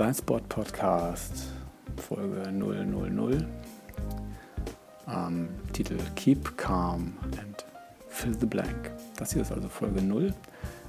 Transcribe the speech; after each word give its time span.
Blindspot 0.00 0.48
Podcast, 0.48 1.48
Folge 1.98 2.50
000. 2.50 3.44
Ähm, 5.06 5.48
Titel 5.74 5.98
Keep 6.16 6.56
Calm 6.56 7.18
and 7.38 7.66
Fill 8.08 8.32
the 8.40 8.46
Blank. 8.46 8.92
Das 9.18 9.34
hier 9.34 9.42
ist 9.42 9.52
also 9.52 9.68
Folge 9.68 10.00
0. 10.00 10.32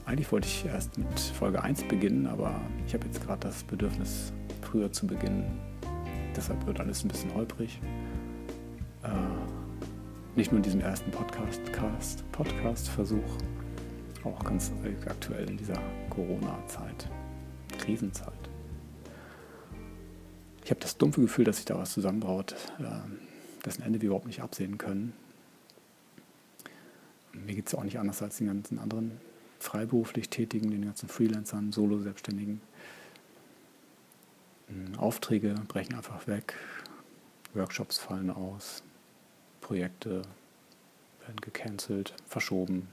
Eigentlich 0.05 0.31
wollte 0.31 0.47
ich 0.47 0.65
erst 0.65 0.97
mit 0.97 1.19
Folge 1.19 1.62
1 1.62 1.83
beginnen, 1.89 2.26
aber 2.26 2.55
ich 2.87 2.94
habe 2.94 3.05
jetzt 3.05 3.21
gerade 3.21 3.42
das 3.42 3.65
Bedürfnis, 3.65 4.31
früher 4.62 4.89
zu 4.94 5.05
beginnen. 5.08 5.59
Deshalb 6.33 6.65
wird 6.65 6.79
alles 6.79 7.03
ein 7.03 7.09
bisschen 7.09 7.33
holprig. 7.33 7.81
Äh, 9.03 9.09
nicht 10.37 10.53
nur 10.53 10.59
in 10.59 10.63
diesem 10.63 10.79
ersten 10.79 11.12
Podcast-Versuch, 11.12 12.21
Podcast 12.31 12.89
auch 14.23 14.46
ganz 14.46 14.71
aktuell 15.05 15.49
in 15.49 15.57
dieser 15.57 15.81
Corona-Zeit, 16.09 17.09
Krisenzeit. 17.77 18.41
Ich 20.71 20.73
habe 20.73 20.84
das 20.84 20.95
dumpfe 20.95 21.20
Gefühl, 21.20 21.43
dass 21.43 21.57
sich 21.57 21.66
da 21.66 21.77
was 21.77 21.91
zusammenbraut, 21.91 22.55
äh, 22.80 22.85
dessen 23.66 23.81
Ende 23.81 23.99
wir 23.99 24.07
überhaupt 24.07 24.25
nicht 24.25 24.41
absehen 24.41 24.77
können. 24.77 25.11
Mir 27.34 27.55
geht 27.55 27.67
es 27.67 27.75
auch 27.75 27.84
nicht 27.84 27.99
anders 27.99 28.21
als 28.21 28.38
den 28.38 28.47
ganzen 28.47 28.80
anderen 28.80 29.20
freiberuflich 29.59 30.30
Tätigen, 30.30 30.71
den 30.71 30.85
ganzen 30.85 31.09
Freelancern, 31.09 31.73
Solo-Selbstständigen. 31.73 32.61
Hm, 34.67 34.97
Aufträge 34.97 35.55
brechen 35.67 35.94
einfach 35.94 36.25
weg, 36.27 36.55
Workshops 37.53 37.97
fallen 37.97 38.30
aus, 38.30 38.81
Projekte 39.59 40.22
werden 41.19 41.41
gecancelt, 41.41 42.13
verschoben. 42.30 42.88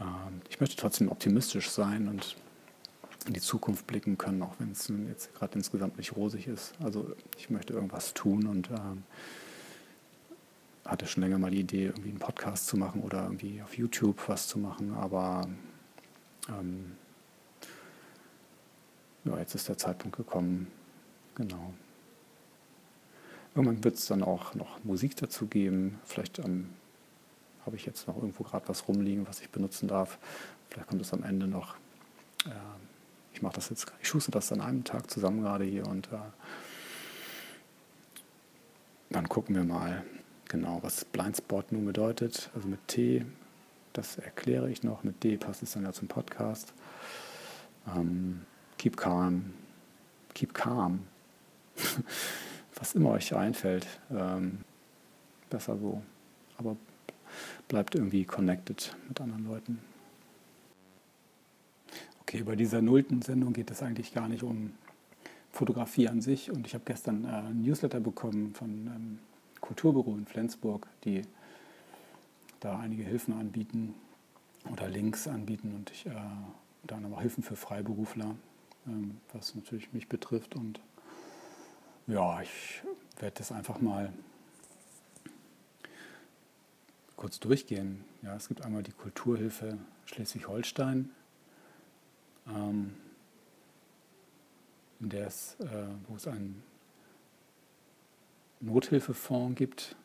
Ähm, 0.00 0.42
ich 0.48 0.58
möchte 0.58 0.74
trotzdem 0.74 1.08
optimistisch 1.08 1.70
sein 1.70 2.08
und 2.08 2.34
in 3.26 3.32
die 3.32 3.40
Zukunft 3.40 3.86
blicken 3.86 4.18
können, 4.18 4.42
auch 4.42 4.54
wenn 4.58 4.72
es 4.72 4.92
jetzt 5.08 5.34
gerade 5.34 5.54
insgesamt 5.54 5.96
nicht 5.96 6.16
rosig 6.16 6.46
ist. 6.46 6.74
Also 6.82 7.14
ich 7.38 7.50
möchte 7.50 7.72
irgendwas 7.72 8.12
tun 8.14 8.46
und 8.46 8.70
ähm, 8.70 9.04
hatte 10.84 11.06
schon 11.06 11.22
länger 11.22 11.38
mal 11.38 11.50
die 11.50 11.60
Idee, 11.60 11.86
irgendwie 11.86 12.10
einen 12.10 12.18
Podcast 12.18 12.66
zu 12.66 12.76
machen 12.76 13.00
oder 13.02 13.22
irgendwie 13.22 13.62
auf 13.62 13.76
YouTube 13.76 14.28
was 14.28 14.46
zu 14.48 14.58
machen, 14.58 14.92
aber 14.94 15.48
ähm, 16.48 16.92
ja, 19.24 19.38
jetzt 19.38 19.54
ist 19.54 19.68
der 19.68 19.78
Zeitpunkt 19.78 20.16
gekommen. 20.16 20.70
Genau. 21.34 21.72
Irgendwann 23.54 23.82
wird 23.82 23.96
es 23.96 24.06
dann 24.06 24.22
auch 24.22 24.54
noch 24.54 24.82
Musik 24.84 25.16
dazu 25.16 25.46
geben. 25.46 25.98
Vielleicht 26.04 26.38
ähm, 26.40 26.68
habe 27.64 27.76
ich 27.76 27.86
jetzt 27.86 28.06
noch 28.06 28.16
irgendwo 28.16 28.44
gerade 28.44 28.68
was 28.68 28.86
rumliegen, 28.86 29.26
was 29.26 29.40
ich 29.40 29.48
benutzen 29.48 29.88
darf. 29.88 30.18
Vielleicht 30.68 30.88
kommt 30.88 31.00
es 31.00 31.12
am 31.12 31.22
Ende 31.22 31.46
noch. 31.46 31.76
Äh, 32.46 32.50
ich 32.50 32.83
mache 33.44 33.54
das 33.54 33.70
jetzt, 33.70 33.86
ich 34.00 34.08
schuste 34.08 34.32
das 34.32 34.50
an 34.52 34.60
einem 34.60 34.82
Tag 34.82 35.10
zusammen 35.10 35.42
gerade 35.42 35.64
hier 35.64 35.86
und 35.86 36.08
äh, 36.08 36.16
dann 39.10 39.28
gucken 39.28 39.54
wir 39.54 39.64
mal 39.64 40.04
genau, 40.48 40.82
was 40.82 41.04
Blindspot 41.04 41.70
nun 41.70 41.84
bedeutet. 41.84 42.50
Also 42.54 42.66
mit 42.66 42.88
T, 42.88 43.24
das 43.92 44.18
erkläre 44.18 44.70
ich 44.70 44.82
noch. 44.82 45.04
Mit 45.04 45.22
D 45.22 45.36
passt 45.36 45.62
es 45.62 45.72
dann 45.72 45.84
ja 45.84 45.92
zum 45.92 46.08
Podcast. 46.08 46.72
Ähm, 47.94 48.42
keep 48.78 48.96
calm. 48.96 49.52
Keep 50.34 50.54
calm. 50.54 51.00
was 52.74 52.94
immer 52.94 53.10
euch 53.10 53.36
einfällt. 53.36 53.86
Ähm, 54.10 54.60
besser 55.50 55.76
so. 55.78 56.02
Aber 56.56 56.76
bleibt 57.68 57.94
irgendwie 57.94 58.24
connected 58.24 58.96
mit 59.06 59.20
anderen 59.20 59.46
Leuten. 59.46 59.93
Okay, 62.26 62.42
bei 62.42 62.56
dieser 62.56 62.80
nullten 62.80 63.22
Sendung 63.22 63.52
geht 63.52 63.70
es 63.70 63.82
eigentlich 63.82 64.14
gar 64.14 64.28
nicht 64.28 64.42
um 64.42 64.72
Fotografie 65.52 66.08
an 66.08 66.20
sich. 66.20 66.50
Und 66.50 66.66
ich 66.66 66.74
habe 66.74 66.84
gestern 66.86 67.24
äh, 67.24 67.28
ein 67.28 67.62
Newsletter 67.62 68.00
bekommen 68.00 68.54
von 68.54 68.70
einem 68.70 69.18
Kulturbüro 69.60 70.14
in 70.16 70.26
Flensburg, 70.26 70.88
die 71.04 71.22
da 72.60 72.78
einige 72.78 73.04
Hilfen 73.04 73.34
anbieten 73.34 73.94
oder 74.72 74.88
Links 74.88 75.28
anbieten 75.28 75.74
und 75.74 75.90
ich 75.90 76.06
äh, 76.06 76.12
dann 76.82 77.12
auch 77.12 77.20
Hilfen 77.20 77.42
für 77.42 77.56
Freiberufler, 77.56 78.34
ähm, 78.86 79.20
was 79.32 79.54
natürlich 79.54 79.92
mich 79.92 80.08
betrifft. 80.08 80.56
Und 80.56 80.80
ja, 82.06 82.40
ich 82.40 82.82
werde 83.20 83.36
das 83.38 83.52
einfach 83.52 83.80
mal 83.80 84.12
kurz 87.16 87.38
durchgehen. 87.38 88.04
Ja, 88.22 88.34
es 88.36 88.48
gibt 88.48 88.62
einmal 88.62 88.82
die 88.82 88.92
Kulturhilfe 88.92 89.78
Schleswig-Holstein, 90.06 91.10
ähm, 92.48 92.94
in 95.00 95.08
der 95.10 95.26
es, 95.26 95.56
äh, 95.60 95.86
wo 96.08 96.16
es 96.16 96.26
einen 96.26 96.62
Nothilfefonds 98.60 99.56
gibt. 99.56 99.96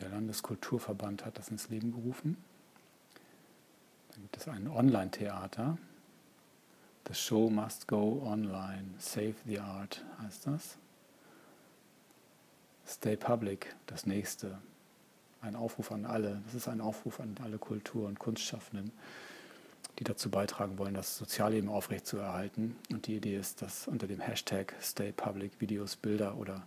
Der 0.00 0.10
Landeskulturverband 0.10 1.24
hat 1.24 1.38
das 1.38 1.48
ins 1.48 1.68
Leben 1.68 1.92
gerufen. 1.92 2.36
Dann 4.10 4.22
gibt 4.22 4.36
es 4.36 4.48
ein 4.48 4.68
Online-Theater. 4.68 5.78
The 7.08 7.14
Show 7.14 7.48
Must 7.48 7.88
Go 7.88 8.22
Online. 8.26 8.94
Save 8.98 9.34
the 9.46 9.60
Art 9.60 10.04
heißt 10.20 10.46
das. 10.46 10.76
Stay 12.86 13.16
Public, 13.16 13.74
das 13.86 14.06
nächste. 14.06 14.58
Ein 15.46 15.54
Aufruf 15.54 15.92
an 15.92 16.06
alle. 16.06 16.42
Das 16.46 16.54
ist 16.54 16.66
ein 16.66 16.80
Aufruf 16.80 17.20
an 17.20 17.36
alle 17.40 17.58
Kultur- 17.58 18.08
und 18.08 18.18
Kunstschaffenden, 18.18 18.90
die 20.00 20.04
dazu 20.04 20.28
beitragen 20.28 20.76
wollen, 20.76 20.94
das 20.94 21.16
Sozialleben 21.16 21.68
aufrechtzuerhalten. 21.68 22.74
Und 22.90 23.06
die 23.06 23.14
Idee 23.14 23.36
ist, 23.36 23.62
dass 23.62 23.86
unter 23.86 24.08
dem 24.08 24.18
Hashtag 24.18 24.74
Stay 24.82 25.12
Public 25.12 25.60
Videos, 25.60 25.94
Bilder 25.94 26.36
oder 26.36 26.66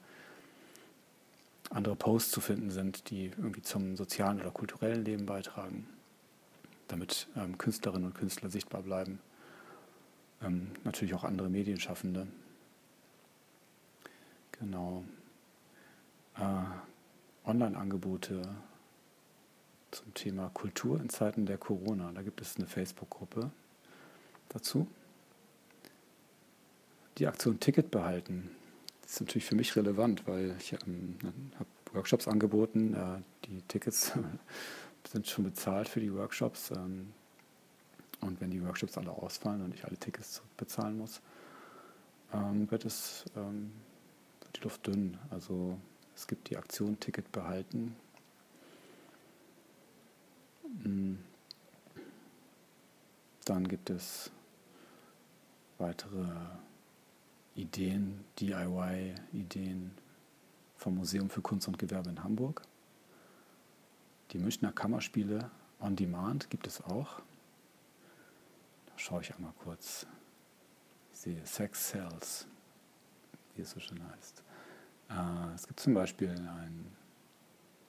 andere 1.71 1.97
Posts 1.97 2.31
zu 2.31 2.39
finden 2.39 2.71
sind, 2.71 3.09
die 3.09 3.25
irgendwie 3.25 3.61
zum 3.61 3.97
sozialen 3.97 4.39
oder 4.39 4.51
kulturellen 4.51 5.03
Leben 5.03 5.25
beitragen, 5.25 5.85
damit 6.87 7.27
ähm, 7.35 7.57
Künstlerinnen 7.57 8.05
und 8.05 8.15
Künstler 8.15 8.49
sichtbar 8.49 8.81
bleiben. 8.81 9.19
Ähm, 10.41 10.71
natürlich 10.85 11.13
auch 11.13 11.25
andere 11.25 11.49
Medienschaffende. 11.49 12.27
Genau 14.53 15.03
äh, 16.37 17.49
Online-Angebote 17.49 18.41
zum 19.91 20.13
Thema 20.13 20.49
Kultur 20.53 20.99
in 20.99 21.09
Zeiten 21.09 21.45
der 21.45 21.57
Corona. 21.57 22.11
Da 22.13 22.21
gibt 22.21 22.41
es 22.41 22.57
eine 22.57 22.67
Facebook-Gruppe 22.67 23.51
dazu. 24.49 24.87
Die 27.17 27.27
Aktion 27.27 27.59
Ticket 27.59 27.91
behalten 27.91 28.51
das 29.09 29.15
ist 29.15 29.21
natürlich 29.21 29.45
für 29.45 29.55
mich 29.55 29.75
relevant, 29.75 30.27
weil 30.27 30.55
ich 30.59 30.73
ähm, 30.85 31.17
habe 31.55 31.67
Workshops 31.93 32.27
angeboten. 32.27 32.93
Äh, 32.93 33.47
die 33.47 33.59
Tickets 33.63 34.13
sind 35.11 35.27
schon 35.27 35.45
bezahlt 35.45 35.89
für 35.89 35.99
die 35.99 36.13
Workshops. 36.13 36.69
Ähm, 36.69 37.11
und 38.21 38.39
wenn 38.39 38.51
die 38.51 38.63
Workshops 38.63 38.99
alle 38.99 39.09
ausfallen 39.09 39.63
und 39.63 39.73
ich 39.73 39.83
alle 39.83 39.97
Tickets 39.97 40.43
bezahlen 40.57 40.99
muss, 40.99 41.21
ähm, 42.33 42.69
wird 42.69 42.85
es 42.85 43.25
ähm, 43.35 43.71
wird 44.41 44.57
die 44.57 44.61
Luft 44.61 44.85
dünn. 44.85 45.17
Also 45.31 45.75
es 46.15 46.27
gibt 46.27 46.47
die 46.51 46.57
Aktion 46.57 46.99
Ticket 46.99 47.31
behalten. 47.31 47.95
Dann 53.49 53.67
gibt 53.67 53.89
es 53.89 54.29
weitere 55.79 56.27
Ideen, 57.55 58.23
DIY-Ideen 58.39 59.89
vom 60.75 60.93
Museum 60.93 61.31
für 61.31 61.41
Kunst 61.41 61.67
und 61.67 61.79
Gewerbe 61.79 62.11
in 62.11 62.23
Hamburg. 62.23 62.61
Die 64.29 64.37
Münchner 64.37 64.71
Kammerspiele 64.71 65.49
on 65.79 65.95
Demand 65.95 66.51
gibt 66.51 66.67
es 66.67 66.79
auch. 66.83 67.23
Da 68.85 68.93
schaue 68.97 69.21
ich 69.21 69.33
einmal 69.33 69.53
kurz. 69.63 70.05
Ich 71.11 71.17
sehe 71.17 71.43
Sex 71.43 71.89
Cells, 71.89 72.45
wie 73.55 73.63
es 73.63 73.71
so 73.71 73.79
schön 73.79 73.99
heißt. 74.11 74.43
Äh, 75.09 75.55
es 75.55 75.65
gibt 75.65 75.79
zum 75.79 75.95
Beispiel 75.95 76.29
einen, 76.29 76.95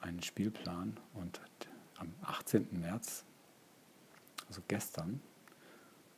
einen 0.00 0.22
Spielplan 0.22 0.98
und 1.12 1.38
am 1.98 2.14
18. 2.22 2.80
März, 2.80 3.26
also 4.48 4.62
gestern, 4.66 5.20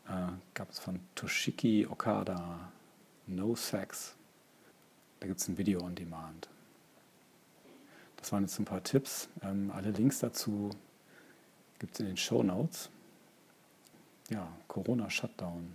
äh, 0.09 0.33
gab 0.55 0.71
es 0.71 0.79
von 0.79 1.01
Toshiki 1.15 1.87
Okada 1.87 2.73
No 3.27 3.55
Sex. 3.55 4.15
Da 5.21 5.27
gibt 5.27 5.41
es 5.41 5.49
ein 5.49 5.57
Video 5.57 5.81
on 5.81 5.95
Demand. 5.95 6.49
Das 8.17 8.33
waren 8.33 8.43
jetzt 8.43 8.59
ein 8.59 8.65
paar 8.65 8.83
Tipps. 8.83 9.29
Ähm, 9.43 9.71
alle 9.75 9.91
Links 9.91 10.21
dazu 10.21 10.71
gibt 11.79 11.95
es 11.95 12.01
in 12.01 12.07
den 12.07 12.17
Show 12.17 12.43
Notes. 12.43 12.91
Ja, 14.31 14.49
Corona-Shutdown. 14.69 15.75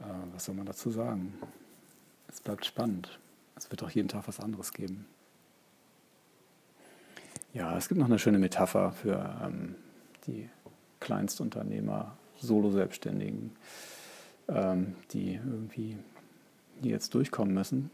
Äh, 0.00 0.04
was 0.32 0.44
soll 0.44 0.54
man 0.54 0.66
dazu 0.66 0.90
sagen? 0.90 1.34
Es 2.28 2.40
bleibt 2.40 2.66
spannend. 2.66 3.18
Es 3.56 3.70
wird 3.70 3.82
auch 3.82 3.90
jeden 3.90 4.08
Tag 4.08 4.28
was 4.28 4.38
anderes 4.38 4.72
geben. 4.72 5.06
Ja, 7.54 7.76
es 7.76 7.88
gibt 7.88 7.98
noch 7.98 8.06
eine 8.06 8.18
schöne 8.18 8.38
Metapher 8.38 8.92
für 8.92 9.38
ähm, 9.42 9.74
die 10.26 10.48
Kleinstunternehmer, 11.00 12.16
Solo-Selbstständigen, 12.40 13.52
ähm, 14.48 14.94
die 15.12 15.34
irgendwie 15.34 15.96
die 16.82 16.90
jetzt 16.90 17.14
durchkommen 17.14 17.54
müssen. 17.54 17.90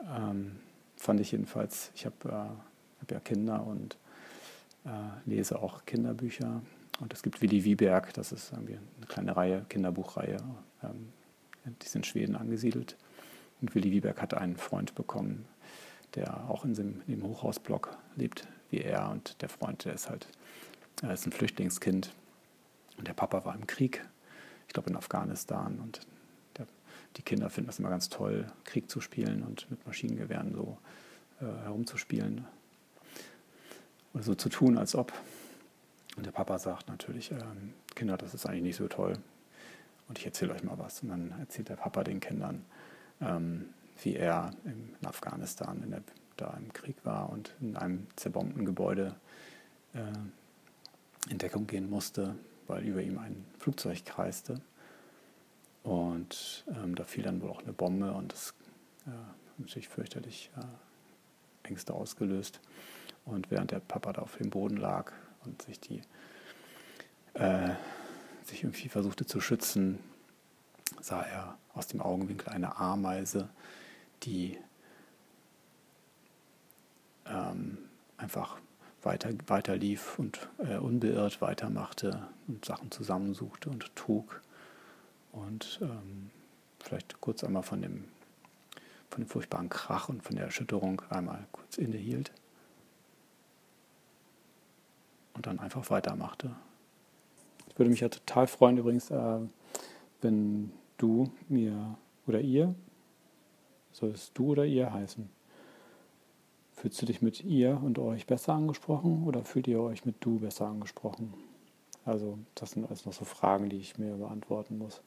Ähm, 0.00 0.56
fand 0.96 1.20
ich 1.20 1.32
jedenfalls, 1.32 1.90
ich 1.94 2.06
habe 2.06 2.16
äh, 2.24 3.00
hab 3.00 3.10
ja 3.10 3.20
Kinder 3.20 3.66
und 3.66 3.96
äh, 4.84 4.90
lese 5.26 5.60
auch 5.60 5.84
Kinderbücher. 5.84 6.62
Und 7.00 7.12
es 7.12 7.22
gibt 7.22 7.42
Willi 7.42 7.64
Wieberg, 7.64 8.12
das 8.14 8.32
ist 8.32 8.52
irgendwie 8.52 8.78
eine 8.96 9.06
kleine 9.06 9.36
Reihe, 9.36 9.64
Kinderbuchreihe, 9.68 10.38
ähm, 10.82 11.12
die 11.64 11.86
ist 11.86 11.94
in 11.94 12.04
Schweden 12.04 12.36
angesiedelt. 12.36 12.96
Und 13.60 13.74
Willi 13.74 13.90
Wieberg 13.92 14.20
hat 14.22 14.34
einen 14.34 14.56
Freund 14.56 14.94
bekommen, 14.94 15.44
der 16.14 16.48
auch 16.48 16.64
in 16.64 16.74
dem, 16.74 17.02
in 17.06 17.20
dem 17.20 17.22
Hochhausblock 17.24 17.96
lebt 18.16 18.48
wie 18.70 18.80
er. 18.80 19.10
Und 19.10 19.40
der 19.42 19.48
Freund, 19.48 19.84
der 19.84 19.94
ist 19.94 20.08
halt, 20.08 20.26
er 21.02 21.12
ist 21.12 21.26
ein 21.26 21.32
Flüchtlingskind. 21.32 22.12
Und 22.96 23.06
der 23.06 23.14
Papa 23.14 23.44
war 23.44 23.54
im 23.54 23.66
Krieg, 23.66 24.04
ich 24.66 24.72
glaube 24.72 24.90
in 24.90 24.96
Afghanistan. 24.96 25.78
Und 25.78 26.00
der, 26.56 26.66
die 27.16 27.22
Kinder 27.22 27.50
finden 27.50 27.68
das 27.68 27.78
immer 27.78 27.90
ganz 27.90 28.08
toll, 28.08 28.46
Krieg 28.64 28.90
zu 28.90 29.00
spielen 29.00 29.42
und 29.42 29.70
mit 29.70 29.86
Maschinengewehren 29.86 30.54
so 30.54 30.78
äh, 31.40 31.44
herumzuspielen. 31.44 32.44
Oder 34.14 34.22
so 34.22 34.34
zu 34.34 34.48
tun, 34.48 34.78
als 34.78 34.94
ob. 34.94 35.12
Und 36.16 36.26
der 36.26 36.32
Papa 36.32 36.58
sagt 36.58 36.88
natürlich, 36.88 37.30
ähm, 37.30 37.74
Kinder, 37.94 38.16
das 38.16 38.34
ist 38.34 38.46
eigentlich 38.46 38.62
nicht 38.62 38.76
so 38.76 38.88
toll. 38.88 39.14
Und 40.08 40.18
ich 40.18 40.26
erzähle 40.26 40.54
euch 40.54 40.64
mal 40.64 40.78
was. 40.78 41.02
Und 41.02 41.10
dann 41.10 41.34
erzählt 41.38 41.68
der 41.68 41.76
Papa 41.76 42.02
den 42.02 42.18
Kindern, 42.18 42.64
ähm, 43.20 43.66
wie 44.02 44.16
er 44.16 44.50
in 44.64 44.96
Afghanistan 45.06 45.82
in 45.82 45.90
der, 45.90 46.02
da 46.36 46.56
im 46.56 46.72
Krieg 46.72 46.96
war 47.04 47.30
und 47.30 47.54
in 47.60 47.76
einem 47.76 48.06
zerbombten 48.16 48.64
Gebäude 48.64 49.14
äh, 49.94 50.00
in 51.28 51.38
Deckung 51.38 51.66
gehen 51.66 51.90
musste, 51.90 52.34
weil 52.66 52.84
über 52.84 53.02
ihm 53.02 53.18
ein 53.18 53.44
Flugzeug 53.58 54.04
kreiste. 54.04 54.60
Und 55.82 56.64
ähm, 56.68 56.94
da 56.94 57.04
fiel 57.04 57.24
dann 57.24 57.40
wohl 57.40 57.50
auch 57.50 57.62
eine 57.62 57.72
Bombe 57.72 58.12
und 58.12 58.32
das 58.32 58.54
äh, 59.06 59.10
natürlich 59.58 59.88
fürchterlich 59.88 60.50
äh, 60.56 61.68
Ängste 61.68 61.94
ausgelöst. 61.94 62.60
Und 63.24 63.50
während 63.50 63.70
der 63.70 63.80
Papa 63.80 64.12
da 64.12 64.22
auf 64.22 64.36
dem 64.36 64.50
Boden 64.50 64.76
lag 64.76 65.12
und 65.44 65.62
sich 65.62 65.80
die 65.80 66.02
äh, 67.34 67.70
sich 68.44 68.64
irgendwie 68.64 68.88
versuchte 68.88 69.26
zu 69.26 69.40
schützen, 69.40 69.98
sah 71.00 71.22
er 71.22 71.58
aus 71.74 71.86
dem 71.86 72.00
Augenwinkel 72.00 72.48
eine 72.48 72.76
Ameise, 72.76 73.48
die 74.22 74.58
ähm, 77.26 77.78
einfach 78.16 78.58
weiter, 79.02 79.30
weiter 79.46 79.76
lief 79.76 80.18
und 80.18 80.48
äh, 80.58 80.76
unbeirrt 80.76 81.40
weitermachte 81.40 82.26
und 82.46 82.64
Sachen 82.64 82.90
zusammensuchte 82.90 83.70
und 83.70 83.94
trug. 83.96 84.42
Und 85.32 85.78
ähm, 85.82 86.30
vielleicht 86.80 87.20
kurz 87.20 87.44
einmal 87.44 87.62
von 87.62 87.82
dem, 87.82 88.04
von 89.10 89.22
dem 89.22 89.28
furchtbaren 89.28 89.68
Krach 89.68 90.08
und 90.08 90.22
von 90.22 90.36
der 90.36 90.46
Erschütterung 90.46 91.02
einmal 91.10 91.46
kurz 91.52 91.78
innehielt 91.78 92.32
und 95.34 95.46
dann 95.46 95.60
einfach 95.60 95.88
weitermachte. 95.90 96.50
Ich 97.68 97.78
würde 97.78 97.90
mich 97.90 98.00
ja 98.00 98.08
total 98.08 98.46
freuen 98.46 98.78
übrigens, 98.78 99.10
äh, 99.10 99.38
wenn 100.20 100.72
du 100.96 101.30
mir 101.48 101.96
oder 102.26 102.40
ihr, 102.40 102.74
soll 103.92 104.10
es 104.10 104.32
du 104.32 104.50
oder 104.50 104.64
ihr 104.64 104.92
heißen? 104.92 105.37
Fühlst 106.80 107.02
du 107.02 107.06
dich 107.06 107.22
mit 107.22 107.42
ihr 107.42 107.80
und 107.82 107.98
euch 107.98 108.26
besser 108.26 108.52
angesprochen 108.52 109.24
oder 109.26 109.44
fühlt 109.44 109.66
ihr 109.66 109.80
euch 109.80 110.04
mit 110.04 110.14
du 110.20 110.38
besser 110.38 110.66
angesprochen? 110.66 111.34
Also 112.04 112.38
das 112.54 112.70
sind 112.70 112.86
alles 112.86 113.04
noch 113.04 113.12
so 113.12 113.24
Fragen, 113.24 113.68
die 113.68 113.78
ich 113.78 113.98
mir 113.98 114.14
beantworten 114.14 114.78
muss. 114.78 115.00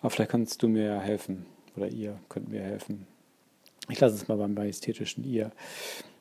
Aber 0.00 0.10
vielleicht 0.10 0.30
kannst 0.30 0.62
du 0.62 0.68
mir 0.68 1.00
helfen 1.00 1.46
oder 1.76 1.88
ihr 1.88 2.20
könnt 2.28 2.48
mir 2.48 2.60
helfen. 2.60 3.08
Ich 3.88 3.98
lasse 3.98 4.14
es 4.14 4.28
mal 4.28 4.36
beim 4.36 4.54
majestätischen 4.54 5.24
ihr. 5.24 5.50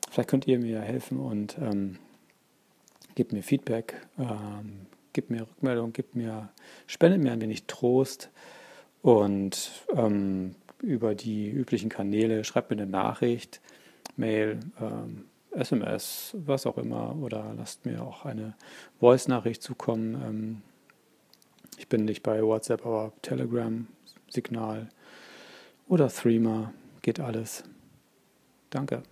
Vielleicht 0.09 0.29
könnt 0.29 0.47
ihr 0.47 0.57
mir 0.57 0.81
helfen 0.81 1.19
und 1.19 1.55
ähm, 1.59 1.99
gebt 3.13 3.33
mir 3.33 3.43
Feedback, 3.43 4.07
ähm, 4.17 4.87
gebt 5.13 5.29
mir 5.29 5.41
Rückmeldung, 5.41 5.93
gebt 5.93 6.15
mir, 6.15 6.49
spendet 6.87 7.21
mir 7.21 7.31
ein 7.31 7.41
wenig 7.41 7.65
Trost 7.65 8.31
und 9.03 9.69
ähm, 9.95 10.55
über 10.81 11.13
die 11.13 11.47
üblichen 11.47 11.89
Kanäle 11.89 12.43
schreibt 12.43 12.71
mir 12.71 12.77
eine 12.77 12.89
Nachricht, 12.89 13.61
Mail, 14.15 14.59
ähm, 14.79 15.25
SMS, 15.51 16.35
was 16.37 16.65
auch 16.65 16.77
immer, 16.77 17.15
oder 17.15 17.53
lasst 17.57 17.85
mir 17.85 18.03
auch 18.03 18.25
eine 18.25 18.55
Voice-Nachricht 18.99 19.61
zukommen. 19.61 20.15
Ähm, 20.15 20.61
ich 21.77 21.87
bin 21.87 22.05
nicht 22.05 22.23
bei 22.23 22.41
WhatsApp, 22.41 22.85
aber 22.85 23.13
Telegram, 23.21 23.87
Signal 24.29 24.89
oder 25.87 26.09
Threema, 26.09 26.73
geht 27.01 27.19
alles. 27.19 27.63
Danke. 28.69 29.03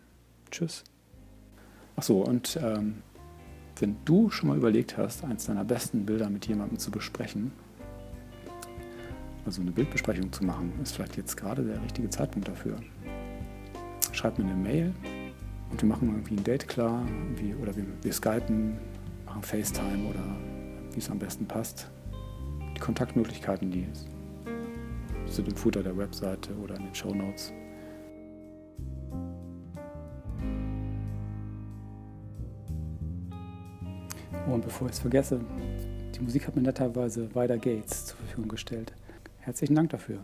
Tschüss. 0.52 0.84
Achso, 1.96 2.22
und 2.22 2.60
ähm, 2.62 3.02
wenn 3.80 3.98
du 4.06 4.30
schon 4.30 4.50
mal 4.50 4.58
überlegt 4.58 4.98
hast, 4.98 5.24
eins 5.24 5.46
deiner 5.46 5.64
besten 5.64 6.06
Bilder 6.06 6.30
mit 6.30 6.48
jemandem 6.48 6.78
zu 6.78 6.92
besprechen, 6.92 7.52
also 9.46 9.62
eine 9.62 9.72
Bildbesprechung 9.72 10.32
zu 10.32 10.44
machen, 10.44 10.74
ist 10.82 10.94
vielleicht 10.94 11.18
jetzt 11.18 11.38
gerade 11.38 11.64
der 11.64 11.82
richtige 11.84 12.10
Zeitpunkt 12.10 12.48
dafür. 12.48 12.78
Schreib 14.16 14.40
mir 14.40 14.46
eine 14.46 14.56
Mail 14.56 14.94
und 15.72 15.82
wir 15.82 15.90
machen 15.90 16.08
irgendwie 16.08 16.36
ein 16.36 16.44
Date 16.46 16.70
klar 16.70 17.06
wie, 17.36 17.54
oder 17.54 17.76
wir, 17.76 17.84
wir 18.02 18.14
skypen, 18.14 18.78
machen 19.26 19.44
FaceTime 19.44 20.08
oder 20.10 20.24
wie 20.94 21.00
es 21.00 21.10
am 21.12 21.20
besten 21.20 21.46
passt. 21.46 21.92
Die 22.78 22.80
Kontaktmöglichkeiten, 22.80 23.70
die 23.70 23.86
sind 25.28 25.50
im 25.50 25.56
Footer 25.58 25.84
der 25.84 25.98
Webseite 25.98 26.54
oder 26.56 26.78
in 26.78 26.86
den 26.86 26.96
Show 26.96 27.14
Notes. 27.14 27.52
Und 34.48 34.64
bevor 34.64 34.88
ich 34.88 34.94
es 34.94 35.00
vergesse, 35.00 35.42
die 36.16 36.22
Musik 36.22 36.48
hat 36.48 36.56
mir 36.56 36.62
netterweise 36.62 37.30
Wider 37.36 37.58
Gates 37.58 38.06
zur 38.06 38.18
Verfügung 38.20 38.48
gestellt. 38.48 38.94
Herzlichen 39.40 39.76
Dank 39.76 39.90
dafür. 39.90 40.20